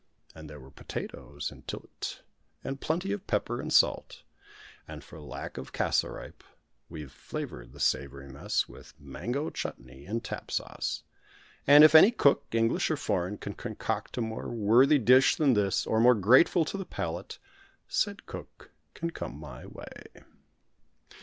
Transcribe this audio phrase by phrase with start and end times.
[0.33, 2.21] And there were potatoes "intil't,"
[2.63, 4.23] and plenty of pepper and salt.
[4.87, 6.43] And for lack of cassaripe
[6.89, 11.03] we flavoured the savoury mess with mango chutnee and Tapp sauce.
[11.67, 15.85] And if any cook, English or foreign, can concoct a more worthy dish than this,
[15.85, 17.37] or more grateful to the palate,
[17.87, 20.23] said cook can come my way.